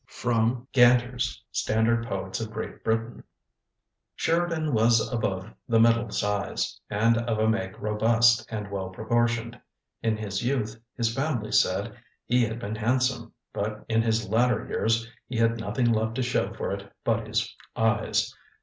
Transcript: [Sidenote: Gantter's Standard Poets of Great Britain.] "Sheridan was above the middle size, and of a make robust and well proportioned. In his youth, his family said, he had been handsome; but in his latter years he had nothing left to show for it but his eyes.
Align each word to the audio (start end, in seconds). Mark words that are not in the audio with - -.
[Sidenote: 0.09 0.65
Gantter's 0.73 1.43
Standard 1.51 2.07
Poets 2.07 2.39
of 2.41 2.49
Great 2.49 2.83
Britain.] 2.83 3.23
"Sheridan 4.15 4.73
was 4.73 5.13
above 5.13 5.53
the 5.67 5.79
middle 5.79 6.09
size, 6.09 6.79
and 6.89 7.19
of 7.19 7.37
a 7.37 7.47
make 7.47 7.79
robust 7.79 8.51
and 8.51 8.71
well 8.71 8.89
proportioned. 8.89 9.61
In 10.01 10.17
his 10.17 10.43
youth, 10.43 10.75
his 10.97 11.13
family 11.13 11.51
said, 11.51 11.93
he 12.25 12.43
had 12.43 12.57
been 12.57 12.73
handsome; 12.77 13.31
but 13.53 13.85
in 13.87 14.01
his 14.01 14.27
latter 14.27 14.65
years 14.67 15.07
he 15.27 15.37
had 15.37 15.59
nothing 15.59 15.93
left 15.93 16.15
to 16.15 16.23
show 16.23 16.51
for 16.51 16.71
it 16.71 16.91
but 17.03 17.27
his 17.27 17.55
eyes. 17.75 18.35